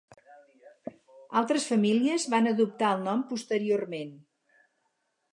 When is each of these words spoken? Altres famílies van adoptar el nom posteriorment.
Altres 1.41 1.67
famílies 1.71 2.25
van 2.35 2.51
adoptar 2.51 2.89
el 2.97 3.03
nom 3.09 3.21
posteriorment. 3.33 4.17